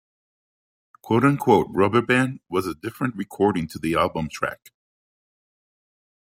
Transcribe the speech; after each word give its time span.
"Rubber 1.11 2.01
Band" 2.01 2.39
was 2.49 2.65
a 2.65 2.73
different 2.73 3.15
recording 3.15 3.67
to 3.67 3.77
the 3.77 3.93
album 3.93 4.29
track. 4.29 4.71